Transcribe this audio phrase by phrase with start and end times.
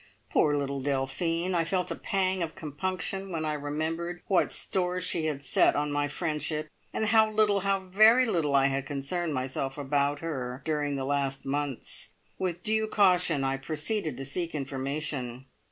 [0.31, 1.53] Poor little Delphine!
[1.53, 5.91] I felt a pang of compunction when I remembered what store she had set on
[5.91, 10.95] my friendship, and how little, how very little, I had concerned myself about her during
[10.95, 12.15] the last months!
[12.39, 15.45] With due caution I proceeded to seek information.